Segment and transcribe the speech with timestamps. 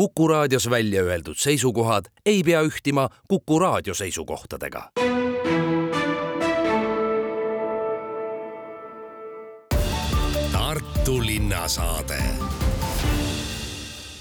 [0.00, 4.90] Kuku raadios välja öeldud seisukohad ei pea ühtima Kuku raadio seisukohtadega.
[10.52, 12.22] Tartu linnasaade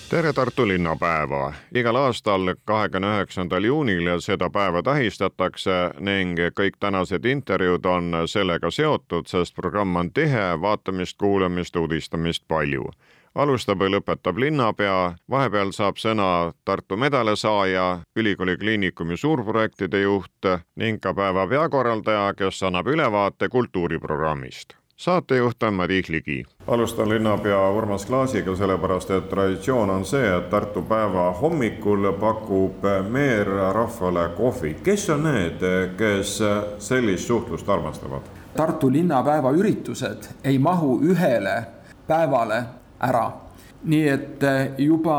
[0.09, 1.53] tere Tartu linnapäeva!
[1.75, 9.27] igal aastal kahekümne üheksandal juunil seda päeva tähistatakse ning kõik tänased intervjuud on sellega seotud,
[9.27, 12.91] sest programm on tihe, vaatamist, kuulamist, uudistamist palju.
[13.35, 21.13] Alustab või lõpetab linnapea, vahepeal saab sõna Tartu medalisaaja, ülikooli kliinikumi suurprojektide juht ning ka
[21.13, 26.45] päeva peakorraldaja, kes annab ülevaate kultuuriprogrammist saatejuht on Madis Ligi.
[26.67, 33.47] alustan linnapea Urmas Klaasiga, sellepärast et traditsioon on see, et Tartu päeva hommikul pakub meer
[33.73, 34.73] rahvale kohvi.
[34.83, 35.63] kes on need,
[35.97, 36.39] kes
[36.79, 38.21] sellist suhtlust armastavad?
[38.57, 41.63] Tartu linnapäeva üritused ei mahu ühele
[42.07, 42.63] päevale
[42.99, 43.27] ära.
[43.79, 44.43] Nii et
[44.83, 45.17] juba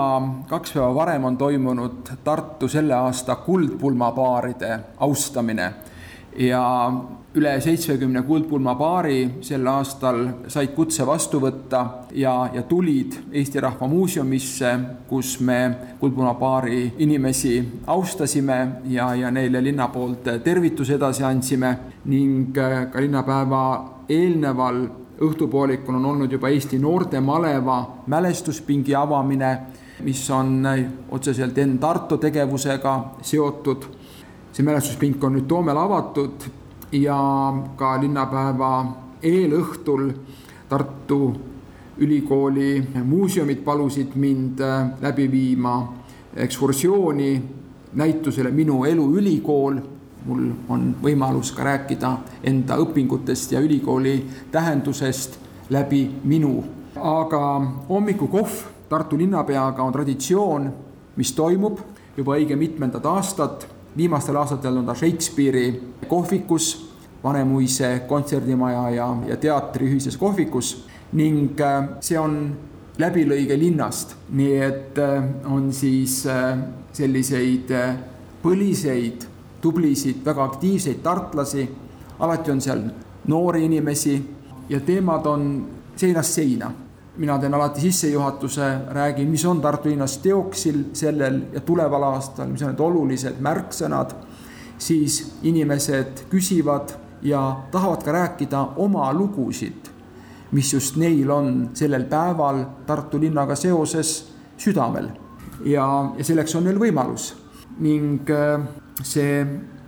[0.49, 5.73] kaks päeva varem on toimunud Tartu selle aasta kuldpulmapaaride austamine.
[6.37, 6.61] Ja
[7.35, 10.19] üle seitsmekümne kuldpulmapaari sel aastal
[10.51, 11.83] said kutse vastu võtta
[12.19, 14.73] ja, ja tulid Eesti Rahva Muuseumisse,
[15.07, 15.61] kus me
[16.01, 17.55] kuldpulmapaari inimesi
[17.87, 18.59] austasime
[18.91, 21.77] ja, ja neile linna poolt tervituse edasi andsime
[22.11, 23.63] ning äh, ka linnapäeva
[24.11, 24.83] eelneval
[25.21, 29.59] õhtupoolikul on olnud juba Eesti noortemaleva mälestuspingi avamine,
[30.03, 33.85] mis on äh, otseselt Enn Tarto tegevusega seotud.
[34.53, 36.43] see mälestuspink on nüüd Toomel avatud
[36.93, 37.19] ja
[37.77, 38.73] ka linnapäeva
[39.23, 40.11] eelõhtul
[40.69, 41.21] Tartu
[42.01, 45.93] Ülikooli muuseumid palusid mind äh, läbi viima
[46.37, 47.43] ekskursiooni
[47.93, 49.81] näitusele Minu elu ülikool.
[50.27, 52.13] Mul on võimalus ka rääkida
[52.45, 54.19] enda õpingutest ja ülikooli
[54.53, 55.39] tähendusest
[55.71, 56.65] läbi minu.
[56.97, 60.73] aga hommikukohv Tartu linnapeaga on traditsioon,
[61.17, 61.79] mis toimub
[62.17, 66.91] juba õige mitmendat aastat viimastel aastatel on ta Shakespeare'i kohvikus,
[67.25, 72.37] Vanemuise kontserdimaja ja, ja teatri ühises kohvikus ning äh, see on
[73.01, 76.55] läbilõige linnast, nii et äh, on siis äh,
[76.97, 77.69] selliseid
[78.41, 79.27] põliseid,
[79.61, 81.69] tublisid, väga aktiivseid tartlasi,
[82.19, 82.83] alati on seal
[83.29, 84.17] noori inimesi
[84.69, 85.67] ja teemad on
[85.97, 86.71] seinast seina.
[87.17, 92.63] Mina teen alati sissejuhatuse, räägin, mis on Tartu linnas teoksil sellel ja tuleval aastal, mis
[92.63, 94.15] on need olulised märksõnad,
[94.79, 99.91] siis inimesed küsivad ja tahavad ka rääkida oma lugusid,
[100.53, 105.11] mis just neil on sellel päeval Tartu linnaga seoses südamel.
[105.65, 107.35] ja, ja selleks on neil võimalus
[107.81, 108.61] ning äh,
[109.03, 109.47] see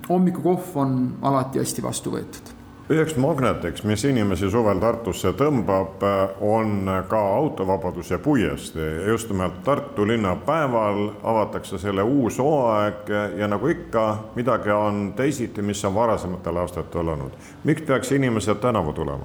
[0.09, 2.53] hommikukohv on alati hästi vastu võetud
[2.93, 6.03] üheks magnetiks, mis inimesi suvel Tartusse tõmbab,
[6.45, 9.07] on ka autovabaduse puiestee.
[9.09, 13.09] just nimelt Tartu linnapäeval avatakse selle uus hooaeg
[13.39, 17.33] ja nagu ikka, midagi on teisiti, mis on varasematel aastatel olnud.
[17.65, 19.25] miks peaks inimesed tänavu tulema?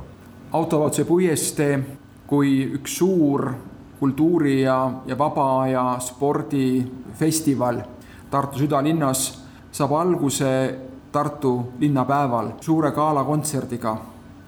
[0.51, 1.79] autovabaduse puiestee
[2.27, 3.51] kui üks suur
[3.99, 7.81] kultuuri ja, ja vaba aja spordifestival
[8.29, 10.79] Tartu südalinnas saab alguse
[11.11, 13.97] Tartu linnapäeval suure galakontserdiga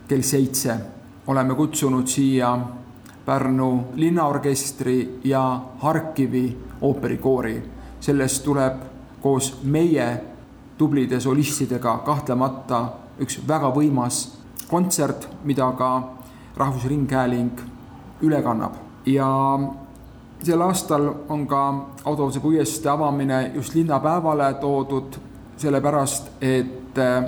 [0.07, 0.75] kell seitse.
[1.27, 2.59] oleme kutsunud siia
[3.25, 7.63] Pärnu linnaorkestri ja Harkivi ooperikoori.
[7.99, 8.73] sellest tuleb
[9.21, 10.21] koos meie
[10.77, 12.89] tublide solistidega kahtlemata
[13.19, 14.37] üks väga võimas
[14.67, 16.09] kontsert, mida ka
[16.57, 17.59] Rahvusringhääling
[18.21, 18.73] üle kannab
[19.05, 19.27] ja
[20.43, 25.19] sel aastal on ka autobuse puiestee avamine just linnapäevale toodud
[25.59, 27.23] sellepärast et äh,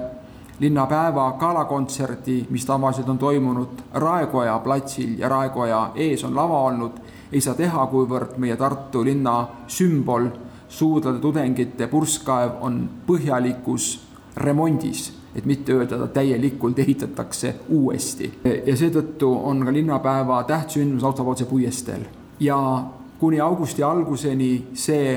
[0.60, 6.92] linnapäeva galakontserdi, mis tavaliselt on toimunud Raekoja platsil ja Raekoja ees on lava olnud,
[7.32, 9.36] ei saa teha, kuivõrd meie Tartu linna
[9.68, 10.30] sümbol,
[10.70, 13.92] suudlade tudengite purskkaev on põhjalikus
[14.38, 18.32] remondis, et mitte öelda, ta täielikult ehitatakse uuesti.
[18.66, 22.06] ja seetõttu on ka linnapäeva tähtsündmus autopoolse puiesteel
[22.40, 22.84] ja
[23.22, 25.12] kuni augusti alguseni see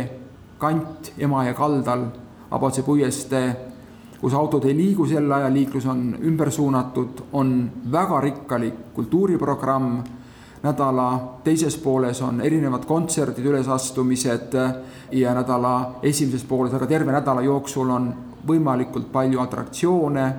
[0.60, 2.02] kant Emajõe kaldal
[2.54, 3.46] Abotse puiestee,
[4.20, 7.54] kus autod ei liigu sel ajal, liiklus on ümber suunatud, on
[7.92, 10.04] väga rikkalik kultuuriprogramm.
[10.64, 14.54] nädala teises pooles on erinevad kontserdid, ülesastumised
[15.12, 18.14] ja nädala esimeses pooles, aga terve nädala jooksul on
[18.46, 20.32] võimalikult palju atraktsioone,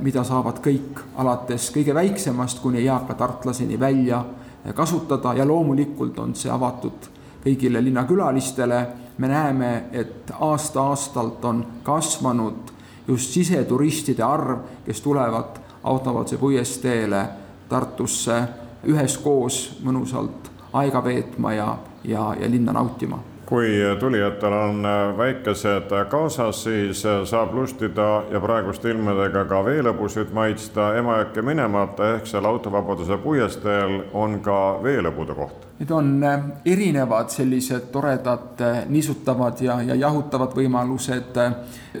[0.00, 4.24] mida saavad kõik alates kõige väiksemast kuni eaka tartlaseni välja
[4.72, 7.10] kasutada ja loomulikult on see avatud
[7.44, 8.86] kõigile linnakülalistele
[9.18, 12.72] me näeme, et aasta-aastalt on kasvanud
[13.08, 17.28] just siseturistide arv, kes tulevad Autovaldse puiesteele
[17.68, 18.42] Tartusse
[18.84, 21.68] üheskoos mõnusalt aega veetma ja,
[22.04, 23.18] ja, ja linna nautima.
[23.48, 23.68] Kui
[24.00, 24.82] tulijatel on
[25.16, 32.44] väikesed kaasas, siis saab lustida ja praeguste ilmadega ka veelõbusid maitsta Emajõkke minemata, ehk seal
[32.44, 36.24] autovabaduse puiesteel on ka veelõbude koht Need on
[36.66, 38.60] erinevad sellised toredad
[38.90, 41.38] niisutavad ja, ja jahutavad võimalused.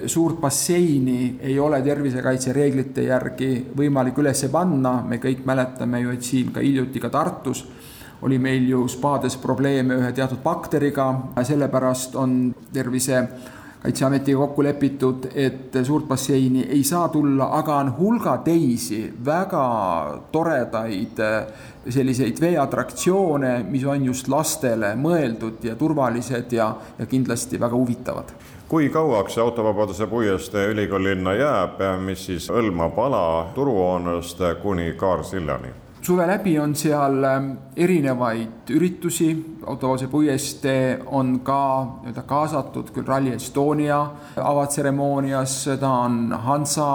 [0.06, 6.22] suurt basseini ei ole tervisekaitse reeglite järgi võimalik üles panna, me kõik mäletame ju, et
[6.22, 7.64] siin ka hiljuti ka Tartus
[8.22, 11.06] oli meil ju spaades probleeme ühe teatud bakteriga,
[11.42, 19.04] sellepärast on tervisekaitseametiga kokku lepitud, et suurt basseini ei saa tulla, aga on hulga teisi
[19.24, 19.64] väga
[20.32, 21.22] toredaid
[21.88, 28.38] selliseid veeatraktsioone, mis on just lastele mõeldud ja turvalised ja, ja kindlasti väga huvitavad
[28.68, 35.87] kui kauaks autovabaduse puiestee ülikoolilinna jääb, mis siis hõlmab ala turuhoonest kuni Kaarsillani?
[36.02, 39.30] Suve läbi on seal ähm, erinevaid üritusi,
[39.68, 41.60] Autovoose puiestee on ka
[42.00, 43.98] nii-öelda kaasatud küll Rally Estonia
[44.40, 46.86] avatseremoonias, ta on Hansa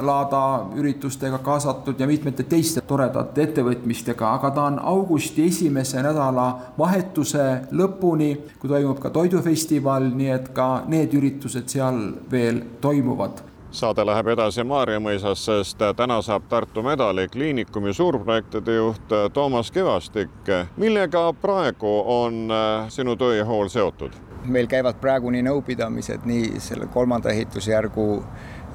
[0.00, 0.42] laada
[0.78, 6.48] üritustega kaasatud ja mitmete teiste toredate ettevõtmistega, aga ta on augusti esimese nädala
[6.78, 14.04] vahetuse lõpuni, kui toimub ka toidufestival, nii et ka need üritused seal veel toimuvad saade
[14.06, 20.30] läheb edasi Maarjamõisas, sest täna saab Tartu medali kliinikumi suurprojektide juht Toomas Kivastik.
[20.76, 24.12] millega praegu on äh, sinu töö ja hool seotud?
[24.44, 28.24] meil käivad praegu nii nõupidamised nii selle kolmanda ehitusjärgu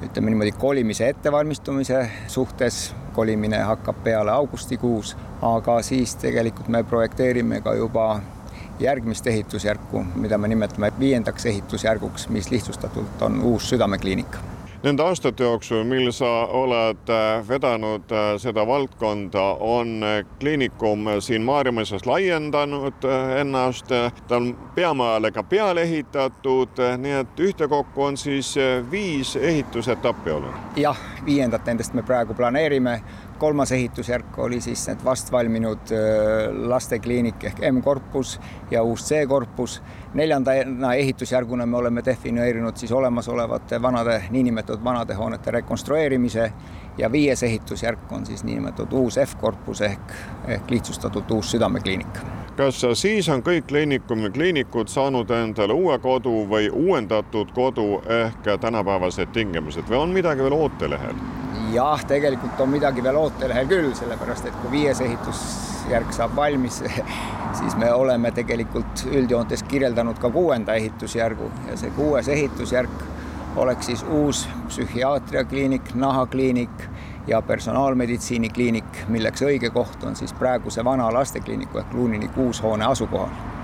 [0.06, 7.74] ütleme niimoodi kolimise ettevalmistumise suhtes, kolimine hakkab peale augustikuus, aga siis tegelikult me projekteerime ka
[7.74, 8.20] juba
[8.80, 14.36] järgmist ehitusjärku, mida me nimetame viiendaks ehitusjärguks, mis lihtsustatult on uus südamekliinik
[14.86, 21.42] Nende aastate jooksul, mil sa oled äh, vedanud äh, seda valdkonda, on äh, kliinikum siin
[21.42, 23.08] Maarjamõisas laiendanud
[23.40, 23.90] ennast,
[24.28, 28.52] ta on peamajale ka peale ehitatud, nii et ühtekokku on siis
[28.90, 30.54] viis ehitusetappi olnud.
[30.78, 33.00] jah, viiendat nendest me praegu planeerime
[33.38, 35.92] kolmas ehitusjärk oli siis need vastvalminud
[36.68, 38.40] lastekliinik ehk M-korpus
[38.70, 39.82] ja uus C-korpus.
[40.14, 46.52] neljandana ehitusjärguna me oleme defineerinud siis olemasolevate vanade, niinimetatud vanade hoonete rekonstrueerimise
[46.98, 50.12] ja viies ehitusjärk on siis niinimetatud uus F-korpus ehk,
[50.48, 52.18] ehk lihtsustatult uus südamekliinik.
[52.56, 59.32] kas siis on kõik kliinikumi kliinikud saanud endale uue kodu või uuendatud kodu ehk tänapäevased
[59.32, 61.45] tingimused või on midagi veel ootelehel?
[61.76, 66.82] Jah, tegelikult on midagi veel ootelehel küll, sellepärast et kui viies ehitusjärk saab valmis,
[67.58, 71.50] siis me oleme tegelikult üldjoontes kirjeldanud ka kuuenda ehitusjärgu.
[71.70, 73.04] Ja see kuues ehitusjärk
[73.56, 76.88] oleks siis uus psühhiaatriakliinik, nahakliinik
[77.26, 83.55] ja personaalmeditsiinikliinik, milleks õige koht on siis praeguse vana lastekliiniku ehk Luunini kuus hoone asukohal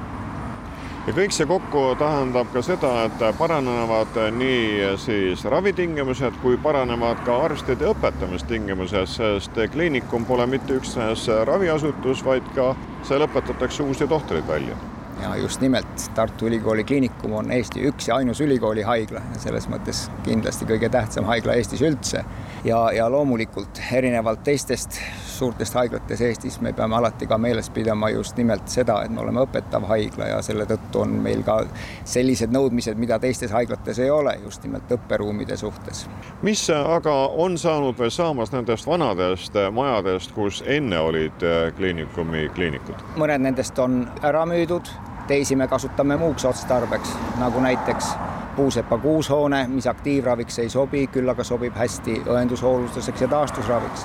[1.06, 7.40] ja kõik see kokku tähendab ka seda, et paranevad nii siis ravitingimused kui paranevad ka
[7.48, 12.72] arstide õpetamistingimused, sest kliinikum pole mitte üksnes raviasutus, vaid ka
[13.02, 18.16] seal õpetatakse uusi tohtreid välja ja just nimelt Tartu Ülikooli Kliinikum on Eesti üks ja
[18.16, 22.24] ainus ülikoolihaigla ja selles mõttes kindlasti kõige tähtsam haigla Eestis üldse.
[22.64, 28.36] ja, ja loomulikult erinevalt teistest suurtest haiglates Eestis me peame alati ka meeles pidama just
[28.36, 31.58] nimelt seda, et me oleme õpetav haigla ja selle tõttu on meil ka
[32.04, 36.06] sellised nõudmised, mida teistes haiglates ei ole, just nimelt õpperuumide suhtes.
[36.42, 37.14] mis aga
[37.46, 43.08] on saanud või saamas nendest vanadest majadest, kus enne olid kliinikumi kliinikud?
[43.16, 44.90] mõned nendest on ära müüdud
[45.32, 48.10] teisi me kasutame muuks otstarbeks, nagu näiteks
[48.56, 54.04] puusepa kuushoone, mis aktiivraviks ei sobi, küll aga sobib hästi õendushoolduseks ja taastusraviks.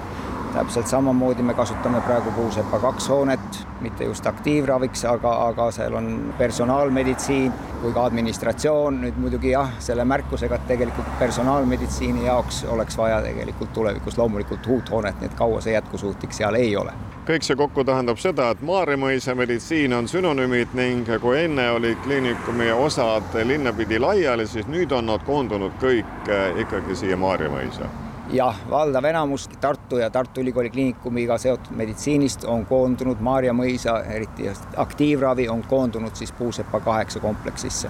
[0.53, 6.07] Täpselt samamoodi me kasutame praegu Puusepa kaks hoonet, mitte just aktiivraviks, aga, aga seal on
[6.37, 13.19] personaalmeditsiin kui ka administratsioon, nüüd muidugi jah, selle märkusega, et tegelikult personaalmeditsiini jaoks oleks vaja
[13.27, 16.95] tegelikult tulevikus loomulikult uut hoonet, nii et kaua see jätkusuutlik seal ei ole
[17.27, 22.71] kõik see kokku tähendab seda, et Maarjamõisa meditsiin on sünonüümid ning kui enne olid kliinikumi
[22.71, 26.31] osad linnapidi laiali, siis nüüd on nad koondunud kõik
[26.63, 27.89] ikkagi siia Maarjamõisa
[28.31, 34.51] jah, valdav enamus Tartu ja Tartu Ülikooli Kliinikumiga seotud meditsiinist on koondunud Maarja mõisa, eriti
[34.75, 37.89] aktiivravi on koondunud siis Puusepa kaheksa kompleksisse.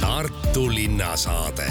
[0.00, 1.70] Tartu linnasaade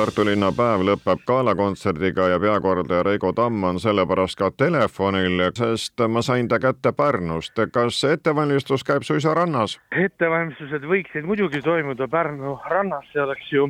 [0.00, 6.48] Tartu linnapäev lõpeb galakontserdiga ja peakorraldaja Reigo Tamm on sellepärast ka telefonil, sest ma sain
[6.48, 7.60] ta kätte Pärnust.
[7.72, 9.76] kas ettevalmistus käib suisa rannas?
[9.92, 13.66] ettevalmistused võiksid muidugi toimuda Pärnu rannas, see oleks ju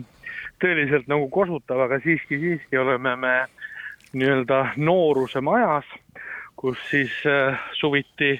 [0.62, 3.34] tõeliselt nagu kosutav, aga siiski, siiski oleme me
[4.12, 5.90] nii-öelda nooruse majas,
[6.54, 8.36] kus siis äh, suviti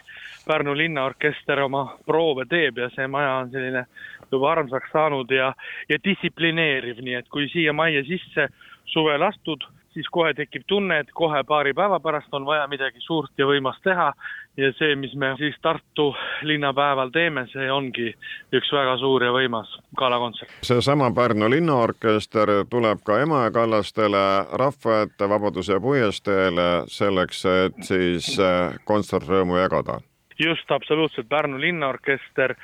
[0.47, 3.87] Pärnu linnaorkester oma proove teeb ja see maja on selline
[4.33, 5.53] juba armsaks saanud ja,
[5.89, 8.49] ja distsiplineeriv, nii et kui siia majja sisse
[8.91, 13.33] suvel astud, siis kohe tekib tunne, et kohe paari päeva pärast on vaja midagi suurt
[13.39, 14.13] ja võimast teha
[14.57, 16.11] ja see, mis me siis Tartu
[16.47, 18.11] linnapäeval teeme, see ongi
[18.55, 20.53] üks väga suur ja võimas galakontsert.
[20.67, 24.25] seesama Pärnu linnaorkester tuleb ka Emajõe kallastele,
[24.63, 30.01] rahva ette, Vabaduse puiesteele selleks, et siis äh, kontsertrõõmu jagada.
[30.39, 32.57] just, absoluutselt, Pärnu linnaorkester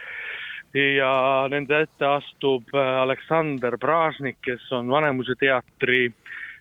[0.74, 6.10] ja nende ette astub äh, Aleksander Pražnik, kes on Vanemuise teatri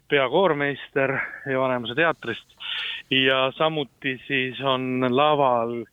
[0.09, 1.15] peakoormeister
[1.51, 2.47] ja Vanemuise teatrist.
[3.09, 5.83] Ja samuti siis on laval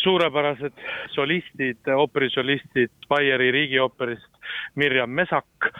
[0.00, 0.72] suurepärased
[1.12, 4.30] solistid, ooperisolistid Baieri riigiooperist
[4.74, 5.70] Mirjam Mesak,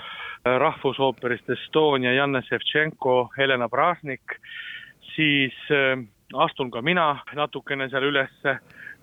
[0.45, 4.38] Rahvusooperist Estonia Janne Ševtšenko, Helena Pražnik,
[5.14, 5.99] siis äh,
[6.35, 8.59] astun ka mina natukene seal ülesse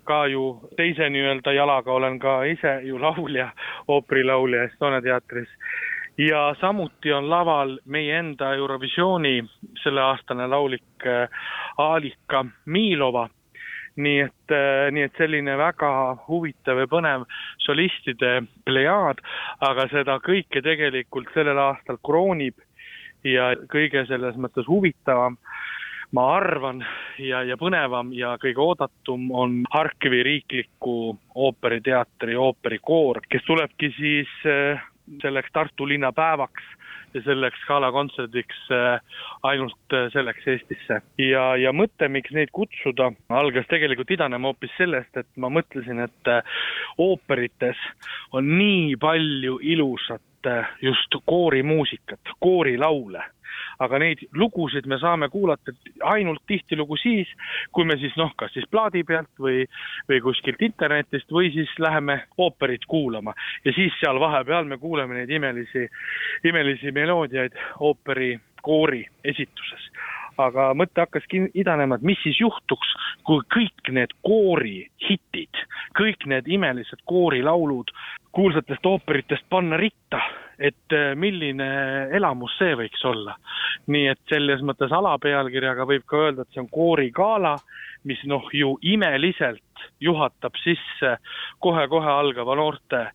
[0.08, 0.44] ka ju
[0.76, 3.50] teise nii-öelda jalaga olen ka ise ju laulja,
[3.88, 5.52] ooperilaulja Estonia teatris
[6.18, 9.44] ja samuti on laval meie enda Eurovisiooni
[9.82, 11.28] selleaastane laulik äh,
[11.78, 13.28] Alika Miilova.
[13.98, 15.88] nii et, äh, nii et selline väga
[16.28, 17.24] huvitav ja põnev
[17.58, 19.18] solistide plejaad,
[19.66, 22.54] aga seda kõike tegelikult sellel aastal kroonib
[23.26, 25.34] ja kõige selles mõttes huvitavam
[26.12, 26.80] ma arvan,
[27.20, 34.80] ja, ja põnevam ja kõige oodatum on Harkivi riikliku ooperiteatri ooperikoor, kes tulebki siis äh,
[35.22, 36.74] selleks Tartu linnapäevaks
[37.14, 41.02] ja selleks galakontserdiks äh, ainult äh, selleks Eestisse.
[41.20, 46.34] ja, ja mõte, miks neid kutsuda, algas tegelikult idanema hoopis sellest, et ma mõtlesin, et
[46.98, 47.84] ooperites
[48.32, 50.24] on nii palju ilusat
[50.80, 53.20] just koorimuusikat, koorilaule
[53.78, 55.72] aga neid lugusid me saame kuulata
[56.10, 57.30] ainult tihtilugu siis,
[57.72, 59.64] kui me siis noh, kas siis plaadi pealt või,
[60.10, 63.34] või kuskilt internetist või siis läheme ooperit kuulama.
[63.64, 65.86] Ja siis seal vahepeal me kuuleme neid imelisi,
[66.44, 69.90] imelisi meloodiaid ooperi koori esituses.
[70.38, 72.90] Aga mõte hakkaski idanema, et mis siis juhtuks,
[73.26, 75.62] kui kõik need koorihitid,
[75.98, 77.90] kõik need imelised koorilaulud
[78.36, 80.20] kuulsatest ooperitest panna ritta,
[80.58, 81.68] et äh, milline
[82.16, 83.36] elamus see võiks olla.
[83.86, 87.56] nii et selles mõttes alapealkirjaga võib ka öelda, et see on koorigala,
[88.04, 89.62] mis noh, ju imeliselt
[90.00, 91.16] juhatab sisse
[91.64, 93.06] kohe-kohe algava noorte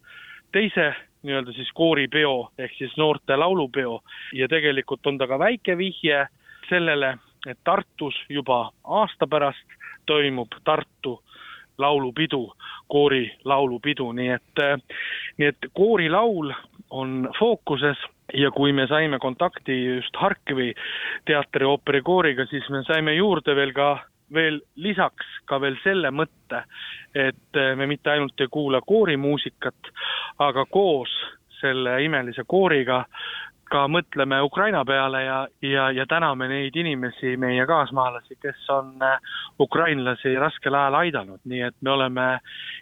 [0.53, 4.01] teise nii-öelda siis kooripeo ehk siis noorte laulupeo
[4.33, 6.25] ja tegelikult on ta ka väike vihje
[6.69, 11.19] sellele, et Tartus juba aasta pärast toimub Tartu
[11.77, 12.53] laulupidu,
[12.88, 14.63] koori laulupidu, nii et,
[15.38, 16.53] nii et koorilaul
[16.93, 17.97] on fookuses
[18.38, 20.73] ja kui me saime kontakti just Harkivi
[21.25, 23.91] teatri ooperikooriga, siis me saime juurde veel ka
[24.33, 26.63] veel lisaks ka veel selle mõtte,
[27.13, 29.91] et me mitte ainult ei kuula koorimuusikat,
[30.41, 31.12] aga koos
[31.59, 33.03] selle imelise kooriga
[33.74, 39.18] ka mõtleme Ukraina peale ja, ja, ja täname neid inimesi, meie kaasmaalasi, kes on äh,
[39.62, 42.27] ukrainlasi raskel ajal aidanud, nii et me oleme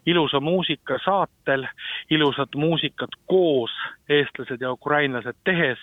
[0.05, 1.63] ilusa muusika saatel,
[2.11, 3.71] ilusat muusikat koos,
[4.09, 5.79] eestlased ja ukrainlased tehes,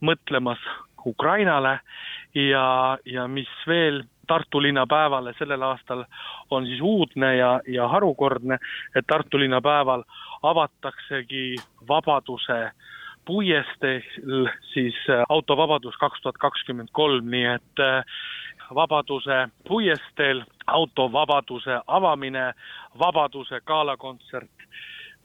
[0.00, 0.62] mõtlemas
[1.06, 1.80] Ukrainale.
[2.34, 6.02] Ja, ja mis veel Tartu linnapäevale sellel aastal
[6.52, 8.58] on siis uudne ja, ja harukordne,
[8.96, 10.04] et Tartu linnapäeval
[10.42, 11.56] avataksegi
[11.88, 12.58] Vabaduse
[13.28, 18.04] puiesteel siis äh, autovabadus kaks tuhat kakskümmend kolm, nii et äh,
[18.74, 22.52] Vabaduse puiesteel autovabaduse avamine,
[22.98, 24.64] Vabaduse galakontsert,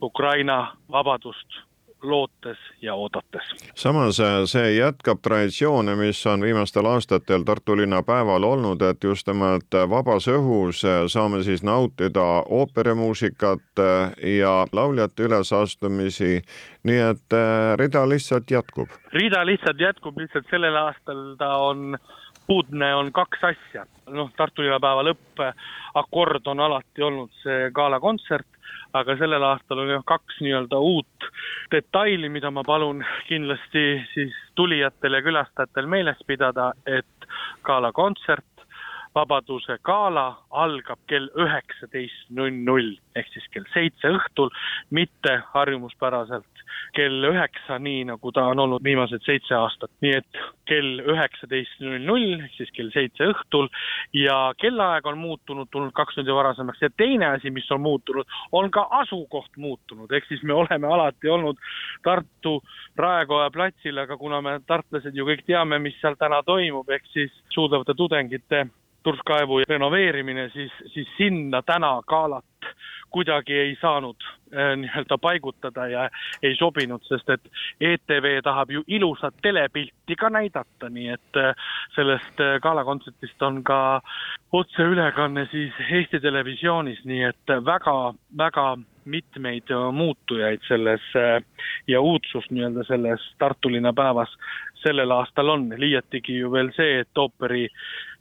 [0.02, 1.60] Ukraina vabadust
[2.04, 3.42] lootes ja oodates.
[3.74, 9.26] samas äh, see jätkab traditsioone, mis on viimastel aastatel Tartu linna päeval olnud, et just
[9.26, 16.42] nimelt vabas õhus äh, saame siis nautida ooperimuusikat äh, ja lauljate ülesastumisi,
[16.84, 17.38] nii et
[17.80, 18.88] rida lihtsalt jätkub.
[19.12, 21.96] rida lihtsalt jätkub, lihtsalt sellel aastal ta on
[22.46, 28.48] puudne on kaks asja, noh, Tartu linnapäeva lõppakord on alati olnud see galakontsert,
[28.94, 31.28] aga sellel aastal on jah kaks nii-öelda uut
[31.72, 33.84] detaili, mida ma palun kindlasti
[34.14, 37.28] siis tulijatel ja külastajatel meeles pidada, et
[37.66, 38.53] galakontsert
[39.14, 44.50] Vabaduse gala algab kell üheksateist null null ehk siis kell seitse õhtul,
[44.90, 49.90] mitte harjumuspäraselt kell üheksa, nii nagu ta on olnud viimased seitse aastat.
[50.02, 53.68] nii et kell üheksateist null null ehk siis kell seitse õhtul
[54.18, 58.70] ja kellaaeg on muutunud, tulnud kaks tundi varasemaks ja teine asi, mis on muutunud, on
[58.70, 61.60] ka asukoht muutunud, ehk siis me oleme alati olnud
[62.02, 62.60] Tartu
[62.96, 67.34] Raekoja platsil, aga kuna me, tartlased ju kõik teame, mis seal täna toimub, ehk siis
[67.54, 68.66] suudavate tudengite
[69.04, 72.44] Turskaevu renoveerimine, siis, siis sinna täna galat
[73.14, 76.08] kuidagi ei saanud äh, nii-öelda paigutada ja
[76.42, 77.44] ei sobinud, sest et
[77.80, 81.52] ETV tahab ju ilusat telepilti ka näidata, nii et äh,
[81.94, 83.78] sellest äh, galakontsertist on ka
[84.52, 88.66] otseülekanne siis Eesti Televisioonis, nii et väga-väga
[89.04, 91.02] mitmeid muutujaid selles
[91.86, 94.32] ja uudsust nii-öelda selles Tartu linna päevas
[94.84, 97.66] sellel aastal on, liiatigi ju veel see, et ooperi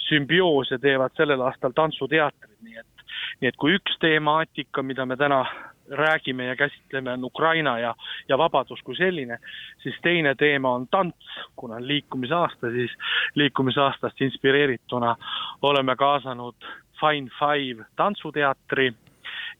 [0.08, 2.94] sümbioose teevad sellel aastal tantsuteatrid, nii et
[3.42, 5.44] nii et kui üks temaatika, mida me täna
[5.90, 7.96] räägime ja käsitleme, on Ukraina ja,
[8.30, 9.38] ja vabadus kui selline,
[9.84, 12.92] siis teine teema on tants, kuna on liikumisaasta, siis
[13.36, 15.16] liikumisaastast inspireerituna
[15.62, 16.56] oleme kaasanud
[17.00, 18.94] Fine Five tantsuteatri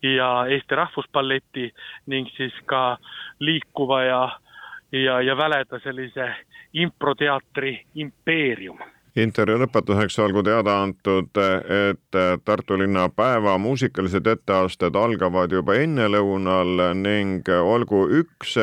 [0.04, 1.74] ja Eesti Rahvuspalleti
[2.06, 2.98] ning siis ka
[3.40, 4.24] liikuva ja,
[4.92, 6.32] ja, ja väleda sellise
[6.74, 8.80] improteatri impeerium
[9.20, 17.50] intervjuu lõpetuseks olgu teada antud, et Tartu linna päeva muusikalised etteasted algavad juba ennelõunal ning
[17.62, 18.56] olgu üks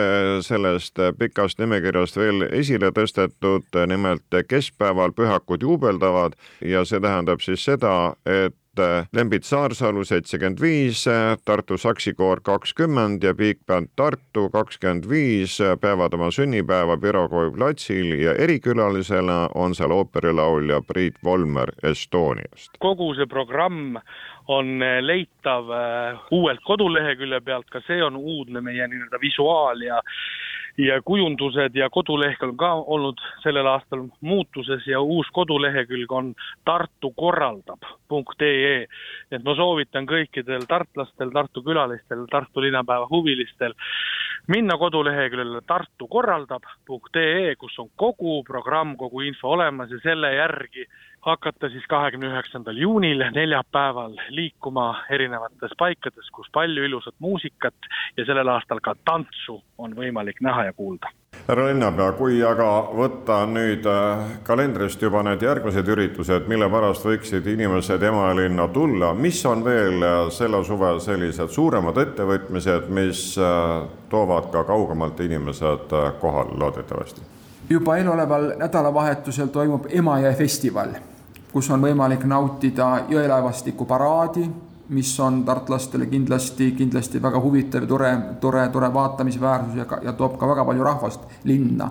[0.46, 6.34] sellest pikast nimekirjast veel esile tõstetud, nimelt keskpäeval pühakud juubeldavad
[6.66, 8.56] ja see tähendab siis seda, et
[9.12, 11.02] Lembit Saarsalu seitsekümmend viis,
[11.44, 19.48] Tartu Saksikoor kakskümmend ja Bigband Tartu kakskümmend viis peavad oma sünnipäeva Pirogovi platsil ja erikülalisena
[19.54, 22.78] on seal ooperilaulja Priit Volmer Estoniast.
[22.78, 23.98] kogu see programm
[24.46, 29.98] on leitav äh, uuelt kodulehekülje pealt, ka see on uudne meie nii-öelda visuaal ja
[30.78, 36.34] ja kujundused ja kodulehekülg on ka olnud sellel aastal muutuses ja uus kodulehekülg on
[36.64, 38.86] tartukorraldab.ee.
[39.30, 43.74] et ma soovitan kõikidel tartlastel, Tartu külalistel, Tartu linnapäeva huvilistel
[44.48, 50.86] minna koduleheküljele tartukorraldab.ee, kus on kogu programm, kogu info olemas ja selle järgi
[51.20, 58.48] hakata siis kahekümne üheksandal juunil, neljapäeval liikuma erinevates paikades, kus palju ilusat muusikat ja sellel
[58.48, 61.12] aastal ka tantsu on võimalik näha ja kuulda.
[61.50, 67.48] Härra linnapea, kui aga võtta nüüd äh, kalendrist juba need järgmised üritused, mille pärast võiksid
[67.50, 73.82] inimesed Emalinna tulla, mis on veel äh, selle suve sellised suuremad ettevõtmised, mis äh,
[74.12, 75.90] toovad ka kaugemalt inimesed
[76.22, 77.26] kohale loodetavasti?
[77.70, 80.94] juba eeloleval nädalavahetusel toimub Emajõe festival,
[81.50, 84.46] kus on võimalik nautida jõelaevastiku paraadi,
[84.90, 90.38] mis on tartlastele kindlasti, kindlasti väga huvitav ja tore, tore, tore vaatamisväärsus ja, ja toob
[90.38, 91.90] ka väga palju rahvast linna.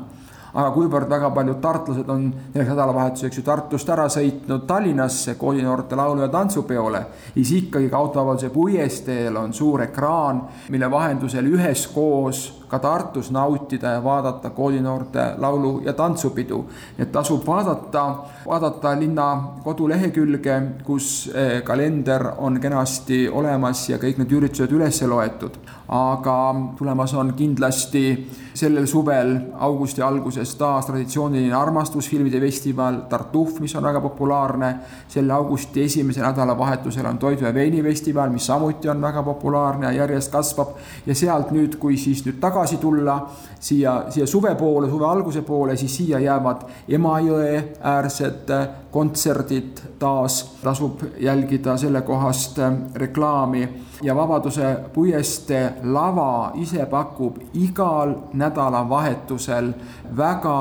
[0.50, 6.24] Aga kuivõrd väga paljud tartlased on selleks nädalavahetuseks ju Tartust ära sõitnud Tallinnasse koolinoorte laulu-
[6.26, 7.04] ja tantsupeole,
[7.36, 14.04] siis ikkagi ka autovabaduse puiesteel on suur ekraan, mille vahendusel üheskoos ka Tartus nautida ja
[14.04, 16.66] vaadata koolinoorte laulu- ja tantsupidu.
[17.00, 24.32] et tasub vaadata, vaadata linna kodulehekülge, kus eh, kalender on kenasti olemas ja kõik need
[24.32, 25.58] üritused üles loetud.
[25.90, 33.84] aga tulemas on kindlasti sellel suvel augusti alguses taas traditsiooniline armastusfilmide festival Tartuf, mis on
[33.84, 34.76] väga populaarne.
[35.08, 39.92] selle augusti esimesel nädalavahetusel on Toidu ja veini festival, mis samuti on väga populaarne ja
[39.92, 40.68] järjest kasvab.
[41.06, 45.78] ja sealt nüüd, kui siis nüüd tagasi tulla siia, siia suve poole, suve alguse poole,
[45.78, 48.52] siis siia jäävad Emajõe äärsed
[48.92, 49.82] kontserdid.
[50.00, 52.60] Taas, tasub jälgida sellekohast
[52.96, 53.70] reklaami
[54.02, 59.74] ja Vabaduse puiestee lava ise pakub igal nädalavahetusel
[60.18, 60.60] väga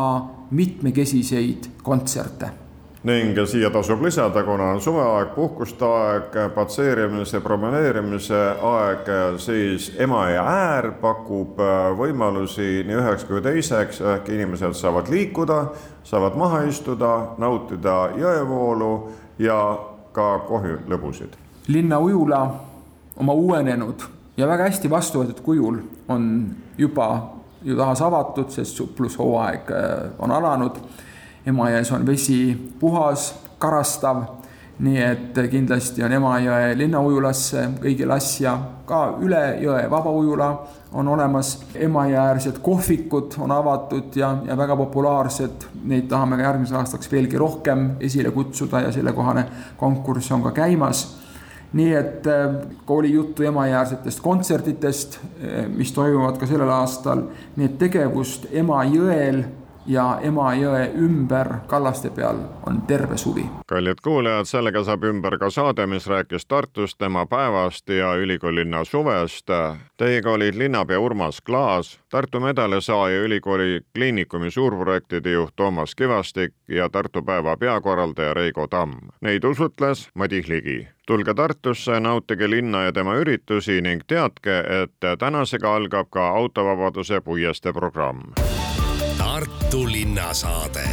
[0.50, 2.67] mitmekesiseid kontserte
[3.06, 10.90] ning siia tasub lisada, kuna on suveaeg, puhkuste aeg, patseerimise, promeneerimise aeg, siis Emajõe äär
[11.00, 15.61] pakub äh, võimalusi nii üheks kui teiseks, ehk inimesed saavad liikuda,
[16.04, 18.92] saavad maha istuda, nautida jõevoolu
[19.38, 19.61] ja
[20.12, 21.37] ka kohvilõbusid.
[21.68, 22.40] linnaujula
[23.16, 24.02] oma uuenenud
[24.37, 26.24] ja väga hästi vastu võetud kujul on
[26.78, 27.08] juba
[27.62, 30.78] ju taas avatud, sest suplushooaeg äh, on alanud.
[31.48, 32.40] Emajões on vesi
[32.80, 34.24] puhas, karastav,
[34.84, 38.52] nii et kindlasti on Emajõe linnaujulasse kõigil asja,
[38.87, 40.48] ka üle jõe vabaujula
[40.92, 47.11] on olemas, Emajõe-äärsed kohvikud on avatud ja, ja väga populaarsed, neid tahame ka järgmiseks aastaks
[47.12, 49.46] veelgi rohkem esile kutsuda ja sellekohane
[49.80, 51.06] konkurss on ka käimas.
[51.76, 52.54] Nii et äh,
[52.88, 59.42] oli juttu Emajõeäärsetest kontsertidest, äh, mis toimuvad ka sellel aastal, nii et tegevust Emajõel
[59.88, 63.46] ja Emajõe ümber kallaste peal on terve suvi.
[63.66, 69.48] kallid kuulajad, sellega saab ümber ka saade, mis rääkis Tartust, tema päevast ja ülikoolilinna suvest.
[69.96, 77.22] Teiega olid linnapea Urmas Klaas, Tartu medaalisaaja ülikooli kliinikumi suurprojektide juht Toomas Kivastik ja Tartu
[77.22, 78.92] päeva peakorraldaja Reigo Tamm.
[79.20, 85.74] Neid usutles Madis Ligi tulge Tartusse, nautige linna ja tema üritusi ning teadke, et tänasega
[85.77, 88.20] algab ka autovabaduse puiestee programm.
[89.38, 90.88] Tartu linnasaade